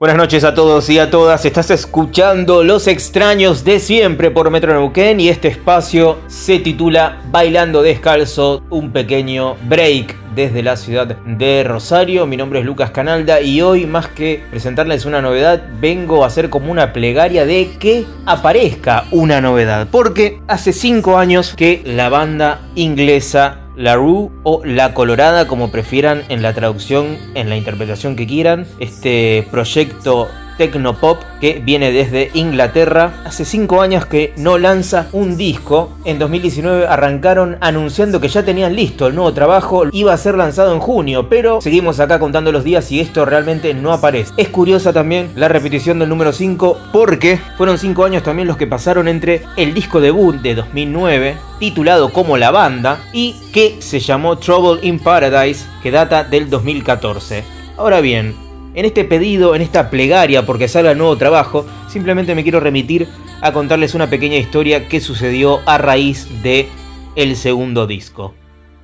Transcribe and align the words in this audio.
Buenas 0.00 0.16
noches 0.16 0.44
a 0.44 0.54
todos 0.54 0.88
y 0.88 0.98
a 0.98 1.10
todas. 1.10 1.44
Estás 1.44 1.70
escuchando 1.70 2.64
Los 2.64 2.86
extraños 2.86 3.64
de 3.64 3.78
siempre 3.78 4.30
por 4.30 4.50
Metro 4.50 4.72
Neuquén 4.72 5.20
y 5.20 5.28
este 5.28 5.48
espacio 5.48 6.20
se 6.26 6.58
titula 6.58 7.20
Bailando 7.30 7.82
descalzo, 7.82 8.62
un 8.70 8.92
pequeño 8.92 9.56
break 9.68 10.16
desde 10.34 10.62
la 10.62 10.76
ciudad 10.76 11.06
de 11.06 11.64
Rosario. 11.64 12.24
Mi 12.24 12.38
nombre 12.38 12.60
es 12.60 12.64
Lucas 12.64 12.92
Canalda 12.92 13.42
y 13.42 13.60
hoy 13.60 13.84
más 13.84 14.08
que 14.08 14.42
presentarles 14.50 15.04
una 15.04 15.20
novedad, 15.20 15.64
vengo 15.80 16.24
a 16.24 16.28
hacer 16.28 16.48
como 16.48 16.70
una 16.70 16.94
plegaria 16.94 17.44
de 17.44 17.72
que 17.78 18.06
aparezca 18.24 19.04
una 19.10 19.42
novedad. 19.42 19.86
Porque 19.90 20.40
hace 20.48 20.72
5 20.72 21.18
años 21.18 21.52
que 21.54 21.82
la 21.84 22.08
banda 22.08 22.62
inglesa 22.74 23.59
la 23.76 23.96
Rue 23.96 24.30
o 24.42 24.62
La 24.64 24.94
Colorada, 24.94 25.46
como 25.46 25.70
prefieran 25.70 26.22
en 26.28 26.42
la 26.42 26.52
traducción, 26.54 27.16
en 27.34 27.48
la 27.48 27.56
interpretación 27.56 28.16
que 28.16 28.26
quieran. 28.26 28.66
Este 28.78 29.46
proyecto 29.50 30.28
Tecnopop 30.60 31.22
que 31.40 31.62
viene 31.64 31.90
desde 31.90 32.30
Inglaterra. 32.34 33.22
Hace 33.24 33.46
5 33.46 33.80
años 33.80 34.04
que 34.04 34.34
no 34.36 34.58
lanza 34.58 35.08
un 35.12 35.38
disco. 35.38 35.96
En 36.04 36.18
2019 36.18 36.86
arrancaron 36.86 37.56
anunciando 37.62 38.20
que 38.20 38.28
ya 38.28 38.44
tenían 38.44 38.76
listo 38.76 39.06
el 39.06 39.14
nuevo 39.14 39.32
trabajo. 39.32 39.84
Iba 39.90 40.12
a 40.12 40.18
ser 40.18 40.36
lanzado 40.36 40.74
en 40.74 40.80
junio, 40.80 41.30
pero 41.30 41.62
seguimos 41.62 41.98
acá 41.98 42.18
contando 42.18 42.52
los 42.52 42.62
días 42.62 42.92
y 42.92 43.00
esto 43.00 43.24
realmente 43.24 43.72
no 43.72 43.90
aparece. 43.90 44.34
Es 44.36 44.50
curiosa 44.50 44.92
también 44.92 45.30
la 45.34 45.48
repetición 45.48 45.98
del 45.98 46.10
número 46.10 46.30
5 46.30 46.76
porque 46.92 47.40
fueron 47.56 47.78
5 47.78 48.04
años 48.04 48.22
también 48.22 48.46
los 48.46 48.58
que 48.58 48.66
pasaron 48.66 49.08
entre 49.08 49.42
el 49.56 49.72
disco 49.72 49.98
debut 49.98 50.36
de 50.42 50.56
2009 50.56 51.38
titulado 51.58 52.12
como 52.12 52.36
La 52.36 52.50
Banda 52.50 53.00
y 53.14 53.34
que 53.54 53.76
se 53.80 53.98
llamó 53.98 54.36
Trouble 54.36 54.86
in 54.86 54.98
Paradise 54.98 55.64
que 55.82 55.90
data 55.90 56.22
del 56.22 56.50
2014. 56.50 57.44
Ahora 57.78 58.02
bien, 58.02 58.49
en 58.74 58.84
este 58.84 59.04
pedido, 59.04 59.54
en 59.54 59.62
esta 59.62 59.90
plegaria 59.90 60.46
porque 60.46 60.68
salga 60.68 60.94
nuevo 60.94 61.16
trabajo, 61.16 61.66
simplemente 61.88 62.34
me 62.34 62.42
quiero 62.42 62.60
remitir 62.60 63.08
a 63.40 63.52
contarles 63.52 63.94
una 63.94 64.10
pequeña 64.10 64.36
historia 64.36 64.88
que 64.88 65.00
sucedió 65.00 65.60
a 65.66 65.78
raíz 65.78 66.42
de 66.42 66.68
el 67.16 67.36
segundo 67.36 67.86
disco. 67.86 68.34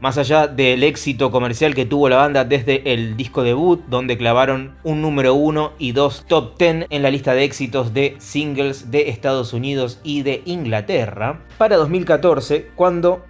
Más 0.00 0.16
allá 0.16 0.46
del 0.46 0.82
éxito 0.82 1.30
comercial 1.30 1.74
que 1.74 1.84
tuvo 1.84 2.08
la 2.08 2.16
banda 2.16 2.46
desde 2.46 2.94
el 2.94 3.18
disco 3.18 3.42
debut, 3.42 3.82
donde 3.88 4.16
clavaron 4.16 4.76
un 4.82 5.02
número 5.02 5.34
1 5.34 5.74
y 5.78 5.92
dos 5.92 6.24
top 6.26 6.56
10 6.58 6.86
en 6.88 7.02
la 7.02 7.10
lista 7.10 7.34
de 7.34 7.44
éxitos 7.44 7.92
de 7.92 8.16
singles 8.18 8.90
de 8.90 9.10
Estados 9.10 9.52
Unidos 9.52 10.00
y 10.02 10.22
de 10.22 10.40
Inglaterra, 10.46 11.42
para 11.58 11.76
2014, 11.76 12.70
cuando 12.76 13.26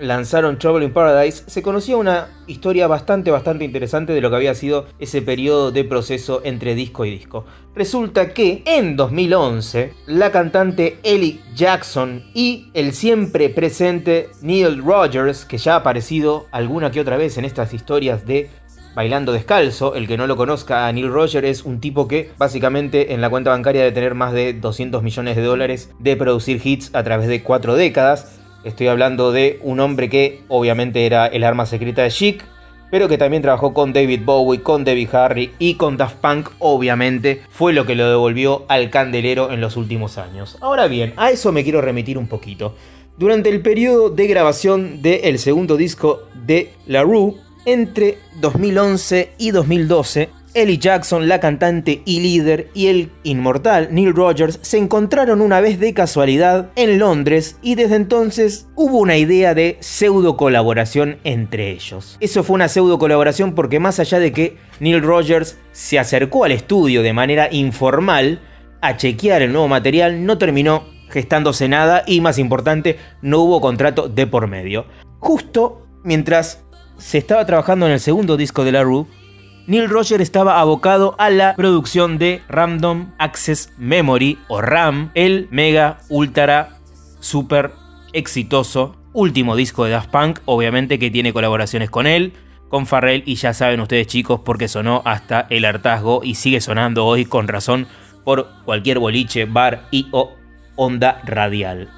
lanzaron 0.00 0.58
Trouble 0.58 0.84
in 0.84 0.92
Paradise, 0.92 1.44
se 1.46 1.62
conocía 1.62 1.96
una 1.96 2.28
historia 2.46 2.86
bastante, 2.86 3.30
bastante 3.30 3.64
interesante 3.64 4.12
de 4.12 4.20
lo 4.20 4.30
que 4.30 4.36
había 4.36 4.54
sido 4.54 4.86
ese 4.98 5.22
periodo 5.22 5.70
de 5.70 5.84
proceso 5.84 6.40
entre 6.44 6.74
disco 6.74 7.04
y 7.04 7.10
disco. 7.10 7.44
Resulta 7.74 8.34
que 8.34 8.62
en 8.66 8.96
2011, 8.96 9.92
la 10.06 10.32
cantante 10.32 10.98
Ellie 11.02 11.40
Jackson 11.54 12.24
y 12.34 12.70
el 12.74 12.92
siempre 12.92 13.48
presente 13.50 14.30
Neil 14.42 14.82
Rogers, 14.82 15.44
que 15.44 15.58
ya 15.58 15.74
ha 15.74 15.76
aparecido 15.76 16.46
alguna 16.50 16.90
que 16.90 17.00
otra 17.00 17.16
vez 17.16 17.38
en 17.38 17.44
estas 17.44 17.72
historias 17.74 18.26
de 18.26 18.50
Bailando 18.98 19.30
Descalzo. 19.30 19.94
El 19.94 20.08
que 20.08 20.16
no 20.16 20.26
lo 20.26 20.36
conozca 20.36 20.88
a 20.88 20.92
Neil 20.92 21.08
Rogers 21.08 21.46
es 21.46 21.64
un 21.64 21.78
tipo 21.78 22.08
que 22.08 22.32
básicamente 22.36 23.14
en 23.14 23.20
la 23.20 23.30
cuenta 23.30 23.50
bancaria 23.50 23.84
de 23.84 23.92
tener 23.92 24.16
más 24.16 24.32
de 24.32 24.54
200 24.54 25.04
millones 25.04 25.36
de 25.36 25.42
dólares 25.42 25.92
de 26.00 26.16
producir 26.16 26.60
hits 26.64 26.92
a 26.94 27.04
través 27.04 27.28
de 27.28 27.44
cuatro 27.44 27.76
décadas. 27.76 28.40
Estoy 28.68 28.88
hablando 28.88 29.32
de 29.32 29.58
un 29.62 29.80
hombre 29.80 30.08
que 30.08 30.42
obviamente 30.48 31.06
era 31.06 31.26
el 31.26 31.42
arma 31.42 31.66
secreta 31.66 32.02
de 32.02 32.10
Chic, 32.10 32.44
pero 32.90 33.08
que 33.08 33.18
también 33.18 33.42
trabajó 33.42 33.74
con 33.74 33.92
David 33.92 34.20
Bowie, 34.24 34.62
con 34.62 34.84
Debbie 34.84 35.08
Harry 35.12 35.52
y 35.58 35.74
con 35.74 35.96
Daft 35.96 36.16
Punk, 36.16 36.50
obviamente, 36.58 37.42
fue 37.50 37.72
lo 37.72 37.86
que 37.86 37.94
lo 37.94 38.08
devolvió 38.08 38.64
al 38.68 38.90
candelero 38.90 39.52
en 39.52 39.60
los 39.60 39.76
últimos 39.76 40.18
años. 40.18 40.56
Ahora 40.60 40.86
bien, 40.86 41.12
a 41.16 41.30
eso 41.30 41.52
me 41.52 41.64
quiero 41.64 41.80
remitir 41.80 42.18
un 42.18 42.28
poquito. 42.28 42.74
Durante 43.16 43.48
el 43.48 43.62
periodo 43.62 44.10
de 44.10 44.26
grabación 44.26 45.02
del 45.02 45.38
segundo 45.38 45.76
disco 45.76 46.20
de 46.46 46.72
La 46.86 47.02
Rue, 47.02 47.34
entre 47.64 48.18
2011 48.40 49.32
y 49.38 49.50
2012, 49.50 50.28
Ellie 50.54 50.78
Jackson, 50.78 51.28
la 51.28 51.40
cantante 51.40 52.02
y 52.04 52.20
líder, 52.20 52.68
y 52.74 52.86
el 52.86 53.10
inmortal 53.22 53.88
Neil 53.90 54.14
Rogers 54.14 54.58
se 54.62 54.78
encontraron 54.78 55.40
una 55.40 55.60
vez 55.60 55.78
de 55.78 55.94
casualidad 55.94 56.70
en 56.76 56.98
Londres 56.98 57.58
y 57.62 57.74
desde 57.74 57.96
entonces 57.96 58.68
hubo 58.74 58.98
una 58.98 59.16
idea 59.16 59.54
de 59.54 59.76
pseudo 59.80 60.36
colaboración 60.36 61.18
entre 61.24 61.70
ellos. 61.70 62.16
Eso 62.20 62.42
fue 62.42 62.54
una 62.54 62.68
pseudo 62.68 62.98
colaboración 62.98 63.54
porque 63.54 63.80
más 63.80 64.00
allá 64.00 64.18
de 64.18 64.32
que 64.32 64.56
Neil 64.80 65.02
Rogers 65.02 65.58
se 65.72 65.98
acercó 65.98 66.44
al 66.44 66.52
estudio 66.52 67.02
de 67.02 67.12
manera 67.12 67.48
informal 67.52 68.40
a 68.80 68.96
chequear 68.96 69.42
el 69.42 69.52
nuevo 69.52 69.68
material, 69.68 70.24
no 70.24 70.38
terminó 70.38 70.84
gestándose 71.10 71.68
nada 71.68 72.02
y 72.06 72.20
más 72.20 72.38
importante, 72.38 72.98
no 73.22 73.40
hubo 73.40 73.60
contrato 73.60 74.08
de 74.08 74.26
por 74.26 74.46
medio. 74.46 74.86
Justo 75.18 75.86
mientras 76.04 76.64
se 76.98 77.18
estaba 77.18 77.46
trabajando 77.46 77.86
en 77.86 77.92
el 77.92 78.00
segundo 78.00 78.36
disco 78.36 78.64
de 78.64 78.72
La 78.72 78.82
Rue, 78.82 79.06
Neil 79.68 79.90
Rogers 79.90 80.22
estaba 80.22 80.60
abocado 80.60 81.14
a 81.18 81.28
la 81.28 81.54
producción 81.54 82.16
de 82.16 82.40
Random 82.48 83.10
Access 83.18 83.70
Memory 83.76 84.38
o 84.48 84.62
RAM, 84.62 85.10
el 85.12 85.46
mega 85.50 85.98
ultra 86.08 86.78
super 87.20 87.72
exitoso 88.14 88.96
último 89.12 89.56
disco 89.56 89.84
de 89.84 89.90
Daft 89.90 90.08
Punk, 90.10 90.38
obviamente 90.46 90.98
que 90.98 91.10
tiene 91.10 91.34
colaboraciones 91.34 91.90
con 91.90 92.06
él, 92.06 92.32
con 92.70 92.86
Farrell 92.86 93.22
y 93.26 93.34
ya 93.34 93.52
saben 93.52 93.80
ustedes 93.80 94.06
chicos 94.06 94.40
porque 94.42 94.68
sonó 94.68 95.02
hasta 95.04 95.46
el 95.50 95.66
hartazgo 95.66 96.22
y 96.24 96.36
sigue 96.36 96.62
sonando 96.62 97.04
hoy 97.04 97.26
con 97.26 97.46
razón 97.46 97.88
por 98.24 98.48
cualquier 98.64 98.98
boliche, 99.00 99.44
bar 99.44 99.82
y 99.90 100.08
o 100.12 100.32
onda 100.76 101.20
radial. 101.26 101.90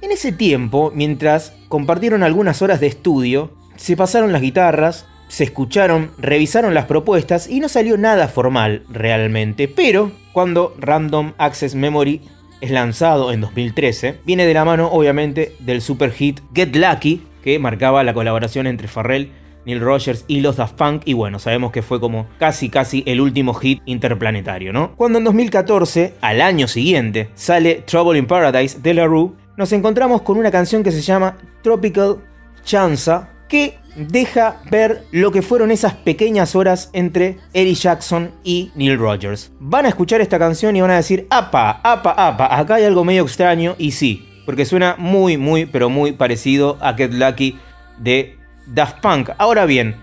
En 0.00 0.12
ese 0.12 0.32
tiempo, 0.32 0.92
mientras 0.94 1.52
compartieron 1.68 2.22
algunas 2.22 2.62
horas 2.62 2.80
de 2.80 2.86
estudio, 2.86 3.52
se 3.76 3.98
pasaron 3.98 4.32
las 4.32 4.40
guitarras, 4.40 5.04
se 5.28 5.44
escucharon, 5.44 6.10
revisaron 6.18 6.74
las 6.74 6.86
propuestas 6.86 7.48
y 7.48 7.60
no 7.60 7.68
salió 7.68 7.96
nada 7.96 8.28
formal 8.28 8.82
realmente, 8.88 9.68
pero 9.68 10.10
cuando 10.32 10.74
Random 10.78 11.32
Access 11.38 11.74
Memory 11.74 12.22
es 12.60 12.70
lanzado 12.70 13.32
en 13.32 13.40
2013, 13.40 14.20
viene 14.24 14.46
de 14.46 14.54
la 14.54 14.64
mano 14.64 14.88
obviamente 14.90 15.54
del 15.60 15.80
super 15.80 16.12
hit 16.12 16.40
Get 16.54 16.74
Lucky, 16.74 17.22
que 17.42 17.58
marcaba 17.58 18.02
la 18.02 18.14
colaboración 18.14 18.66
entre 18.66 18.88
Farrell, 18.88 19.30
Neil 19.64 19.80
Rogers 19.80 20.24
y 20.28 20.40
los 20.40 20.56
Daft 20.56 20.76
Punk, 20.76 21.02
y 21.04 21.12
bueno, 21.12 21.38
sabemos 21.38 21.72
que 21.72 21.82
fue 21.82 22.00
como 22.00 22.26
casi 22.38 22.70
casi 22.70 23.02
el 23.06 23.20
último 23.20 23.54
hit 23.54 23.82
interplanetario, 23.84 24.72
¿no? 24.72 24.96
Cuando 24.96 25.18
en 25.18 25.24
2014, 25.24 26.14
al 26.20 26.40
año 26.40 26.68
siguiente, 26.68 27.28
sale 27.34 27.82
Trouble 27.86 28.18
in 28.18 28.26
Paradise 28.26 28.78
de 28.80 28.94
La 28.94 29.06
Rue, 29.06 29.32
nos 29.56 29.72
encontramos 29.72 30.22
con 30.22 30.38
una 30.38 30.50
canción 30.50 30.82
que 30.82 30.90
se 30.90 31.02
llama 31.02 31.36
Tropical 31.62 32.18
Chanza, 32.64 33.30
que 33.48 33.78
deja 33.96 34.60
ver 34.70 35.04
lo 35.10 35.32
que 35.32 35.42
fueron 35.42 35.70
esas 35.70 35.94
pequeñas 35.94 36.54
horas 36.54 36.90
entre 36.92 37.38
Eddie 37.52 37.74
Jackson 37.74 38.30
y 38.44 38.70
Neil 38.74 38.98
Rogers. 38.98 39.50
Van 39.58 39.86
a 39.86 39.88
escuchar 39.88 40.20
esta 40.20 40.38
canción 40.38 40.76
y 40.76 40.80
van 40.80 40.90
a 40.90 40.96
decir, 40.96 41.26
apa, 41.30 41.80
apa, 41.82 42.12
apa, 42.12 42.56
acá 42.56 42.76
hay 42.76 42.84
algo 42.84 43.04
medio 43.04 43.22
extraño 43.22 43.74
y 43.78 43.92
sí, 43.92 44.28
porque 44.46 44.64
suena 44.64 44.94
muy, 44.98 45.36
muy, 45.36 45.66
pero 45.66 45.90
muy 45.90 46.12
parecido 46.12 46.78
a 46.80 46.94
Get 46.94 47.12
Lucky 47.12 47.58
de 47.98 48.36
Daft 48.66 49.00
Punk. 49.00 49.30
Ahora 49.38 49.66
bien, 49.66 49.96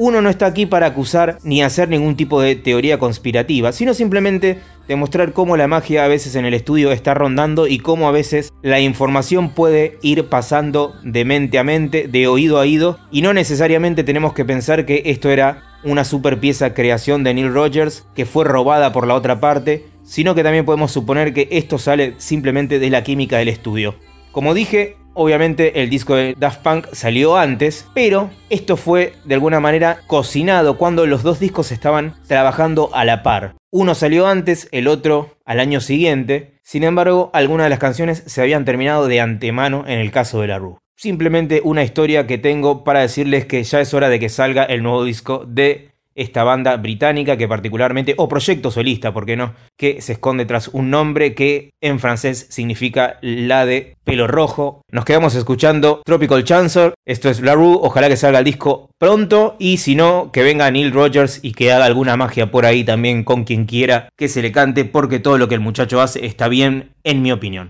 uno 0.00 0.22
no 0.22 0.30
está 0.30 0.46
aquí 0.46 0.64
para 0.64 0.86
acusar 0.86 1.36
ni 1.42 1.62
hacer 1.62 1.90
ningún 1.90 2.16
tipo 2.16 2.40
de 2.40 2.56
teoría 2.56 2.98
conspirativa, 2.98 3.70
sino 3.70 3.92
simplemente 3.92 4.58
demostrar 4.88 5.34
cómo 5.34 5.58
la 5.58 5.68
magia 5.68 6.06
a 6.06 6.08
veces 6.08 6.36
en 6.36 6.46
el 6.46 6.54
estudio 6.54 6.90
está 6.90 7.12
rondando 7.12 7.66
y 7.66 7.80
cómo 7.80 8.08
a 8.08 8.10
veces 8.10 8.50
la 8.62 8.80
información 8.80 9.50
puede 9.50 9.98
ir 10.00 10.24
pasando 10.24 10.94
de 11.04 11.26
mente 11.26 11.58
a 11.58 11.64
mente, 11.64 12.08
de 12.08 12.28
oído 12.28 12.56
a 12.56 12.62
oído, 12.62 12.98
y 13.10 13.20
no 13.20 13.34
necesariamente 13.34 14.02
tenemos 14.02 14.32
que 14.32 14.46
pensar 14.46 14.86
que 14.86 15.02
esto 15.04 15.28
era 15.28 15.64
una 15.84 16.06
super 16.06 16.40
pieza 16.40 16.72
creación 16.72 17.22
de 17.22 17.34
Neil 17.34 17.52
Rogers 17.52 18.06
que 18.16 18.24
fue 18.24 18.46
robada 18.46 18.92
por 18.92 19.06
la 19.06 19.14
otra 19.14 19.38
parte, 19.38 19.84
sino 20.02 20.34
que 20.34 20.42
también 20.42 20.64
podemos 20.64 20.92
suponer 20.92 21.34
que 21.34 21.46
esto 21.50 21.76
sale 21.76 22.14
simplemente 22.16 22.78
de 22.78 22.88
la 22.88 23.04
química 23.04 23.36
del 23.36 23.48
estudio. 23.48 23.96
Como 24.32 24.54
dije, 24.54 24.96
Obviamente 25.14 25.82
el 25.82 25.90
disco 25.90 26.14
de 26.14 26.34
Daft 26.38 26.62
Punk 26.62 26.86
salió 26.92 27.36
antes, 27.36 27.86
pero 27.94 28.30
esto 28.48 28.76
fue 28.76 29.14
de 29.24 29.34
alguna 29.34 29.60
manera 29.60 30.00
cocinado 30.06 30.78
cuando 30.78 31.06
los 31.06 31.22
dos 31.22 31.40
discos 31.40 31.72
estaban 31.72 32.14
trabajando 32.26 32.90
a 32.94 33.04
la 33.04 33.22
par. 33.22 33.54
Uno 33.72 33.94
salió 33.94 34.26
antes, 34.26 34.68
el 34.72 34.88
otro 34.88 35.36
al 35.44 35.60
año 35.60 35.80
siguiente. 35.80 36.54
Sin 36.62 36.84
embargo, 36.84 37.30
algunas 37.32 37.66
de 37.66 37.70
las 37.70 37.78
canciones 37.78 38.22
se 38.26 38.40
habían 38.40 38.64
terminado 38.64 39.06
de 39.06 39.20
antemano 39.20 39.84
en 39.86 39.98
el 39.98 40.10
caso 40.10 40.40
de 40.40 40.48
la 40.48 40.58
Rue. 40.58 40.78
Simplemente 40.96 41.60
una 41.64 41.82
historia 41.82 42.26
que 42.26 42.38
tengo 42.38 42.84
para 42.84 43.00
decirles 43.00 43.46
que 43.46 43.62
ya 43.62 43.80
es 43.80 43.94
hora 43.94 44.08
de 44.08 44.20
que 44.20 44.28
salga 44.28 44.64
el 44.64 44.82
nuevo 44.82 45.04
disco 45.04 45.44
de 45.46 45.92
esta 46.20 46.44
banda 46.44 46.76
británica 46.76 47.38
que 47.38 47.48
particularmente, 47.48 48.14
o 48.18 48.28
proyecto 48.28 48.70
solista, 48.70 49.12
¿por 49.12 49.24
qué 49.24 49.36
no? 49.36 49.54
Que 49.78 50.02
se 50.02 50.12
esconde 50.12 50.44
tras 50.44 50.68
un 50.68 50.90
nombre 50.90 51.34
que 51.34 51.70
en 51.80 51.98
francés 51.98 52.46
significa 52.50 53.18
la 53.22 53.64
de 53.64 53.96
pelo 54.04 54.26
rojo. 54.26 54.82
Nos 54.90 55.04
quedamos 55.04 55.34
escuchando 55.34 56.02
Tropical 56.04 56.44
Chancer, 56.44 56.94
esto 57.06 57.30
es 57.30 57.40
La 57.40 57.54
Rue, 57.54 57.78
ojalá 57.80 58.08
que 58.08 58.16
salga 58.16 58.40
el 58.40 58.44
disco 58.44 58.90
pronto 58.98 59.56
y 59.58 59.78
si 59.78 59.94
no, 59.94 60.30
que 60.30 60.42
venga 60.42 60.70
Neil 60.70 60.92
Rogers 60.92 61.40
y 61.42 61.52
que 61.52 61.72
haga 61.72 61.86
alguna 61.86 62.16
magia 62.16 62.50
por 62.50 62.66
ahí 62.66 62.84
también 62.84 63.24
con 63.24 63.44
quien 63.44 63.64
quiera 63.64 64.08
que 64.18 64.28
se 64.28 64.42
le 64.42 64.52
cante 64.52 64.84
porque 64.84 65.20
todo 65.20 65.38
lo 65.38 65.48
que 65.48 65.54
el 65.54 65.60
muchacho 65.60 66.02
hace 66.02 66.26
está 66.26 66.48
bien 66.48 66.90
en 67.04 67.22
mi 67.22 67.32
opinión. 67.32 67.68